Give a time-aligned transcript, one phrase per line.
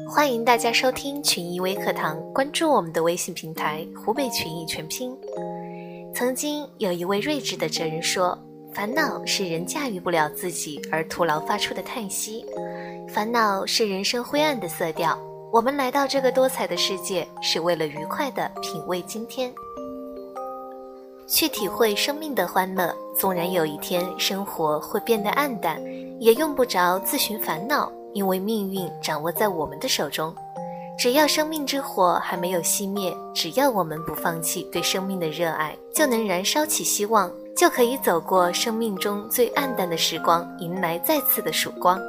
[0.00, 5.14] 欢迎大家收听群益微课堂，关注我们的微信平台“湖北群益全拼”。
[6.14, 8.38] 曾经有一位睿智的哲人说
[8.72, 12.42] ：“烦恼是人驾驭不了自己而徒劳发出的叹息，
[13.06, 15.18] 烦恼是人生灰暗的色调。
[15.52, 19.52] 我们来到这个多彩的世界，是为了愉快的品味今天，
[21.28, 22.94] 去体会生命的欢乐。
[23.14, 25.78] 纵然有一天生活会变得暗淡，
[26.18, 30.34] 也用不着自寻烦恼。”因为命运掌握在我们的手中，
[30.98, 42.00] 只要生命之火还没有熄灭，只要我们不放弃对生命的热爱，就能燃烧起希望，就可以走过生命中最暗淡的时光，迎来再次的曙光。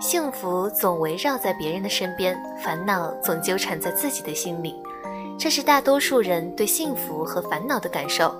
[0.00, 4.74] 幸福总围绕在别人的身边，烦恼总纠缠在自己的心里，
[5.38, 8.34] 这是大多数人对幸福和烦恼的感受。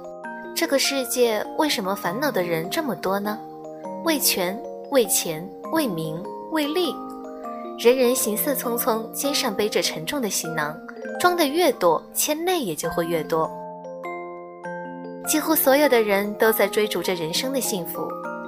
[0.56, 3.38] 这个世界为什么烦恼的人这么多呢？
[4.04, 4.58] 为权，
[4.90, 5.48] 为钱。
[5.72, 6.92] 为名为利，
[7.78, 10.76] 人人行色匆匆，肩上背着沉重的行囊，
[11.20, 13.48] 装的越多，牵累也就会越多。
[15.28, 18.00] 几乎所有的人都在追逐着人生的幸福，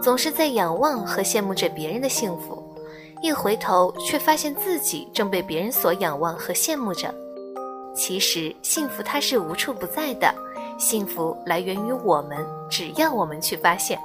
[0.03, 2.61] 总是在仰望和羡慕着别人的幸福，
[3.23, 7.15] 一回头却发现自己正被别人所仰望和羡慕着。
[7.95, 10.35] 其实幸福它是无处不在的，
[10.77, 13.97] 幸福来源于我们，只要我们去发现。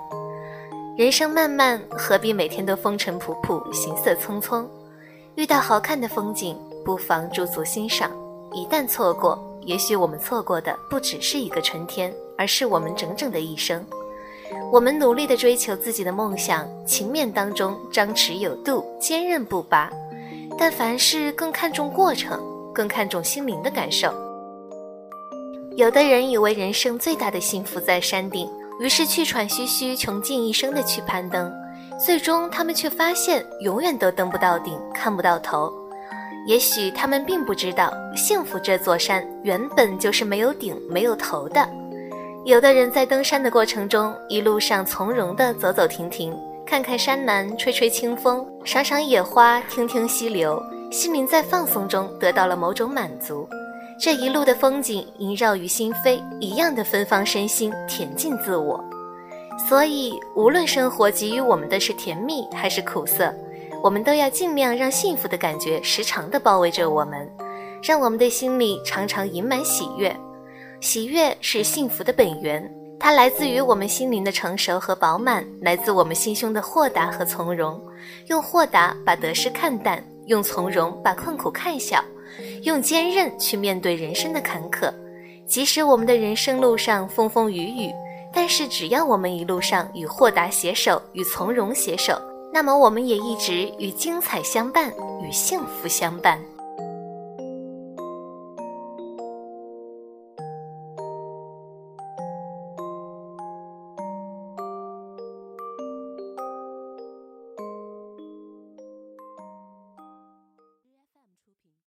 [0.98, 4.66] 人生漫漫，何必每天都风尘仆仆、行色匆匆？
[5.36, 8.10] 遇到好看的风景，不妨驻足欣赏。
[8.52, 13.86] 一旦错过，也许我们错过的不只是一个春天，而是我们整整的一生。
[14.72, 19.92] 我们努力地追求自己的梦想，情面当中张弛有度，坚韧不拔。
[20.58, 22.42] 但凡事更看重过程，
[22.74, 24.12] 更看重心灵的感受。
[25.76, 28.50] 有的人以为人生最大的幸福在山顶。
[28.80, 31.52] 于是气喘吁吁，穷尽一生的去攀登，
[32.04, 35.72] 最终他们却发现永远都登不到顶，看不到头。
[36.46, 41.68] 也许他们并不知道，幸福这座山原本就是没有顶、没有头的。
[42.46, 46.34] 有的人在登山的过程中，一路上从容地走走停停，
[46.66, 53.46] 看看山南，吹吹清风，赏赏野花，听听溪流，心灵在放松中得到了某种满足。
[54.00, 58.84] 这一路的风景萦绕于心扉，一样的芬芳身心，恬静自我。
[59.68, 63.34] 所以，无论生活给予我们的是甜蜜还是苦涩，
[63.84, 67.28] 我们都要尽量让幸福的感觉时常的包围着我们，
[67.82, 70.16] 让我们的心里常常盈满喜悦。
[70.80, 77.82] 喜悦是幸福的本源，它来自于我们心灵的成熟和饱满，来自我们心胸的豁达和从容。
[78.28, 82.00] 用豁达把得失看淡，用从容把困苦看小。
[82.64, 84.94] 用坚韧去面对人生的坎坷，
[85.46, 87.92] 即使我们的人生路上风风雨雨，
[88.34, 92.22] 但是只要我们一路上与豁达携手，与从容携手，
[92.54, 96.40] 那么我们也一直与精彩相伴，与幸福相伴。